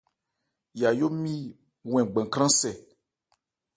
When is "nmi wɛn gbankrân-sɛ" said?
1.13-2.71